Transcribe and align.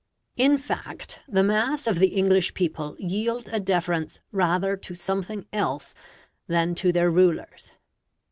In 0.35 0.57
fact, 0.57 1.19
the 1.27 1.43
mass 1.43 1.85
of 1.85 1.99
the 1.99 2.07
English 2.07 2.55
people 2.55 2.95
yield 2.97 3.47
a 3.53 3.59
deference 3.59 4.19
rather 4.31 4.75
to 4.77 4.95
something 4.95 5.45
else 5.53 5.93
that 6.47 6.75
to 6.77 6.91
their 6.91 7.11
rulers. 7.11 7.69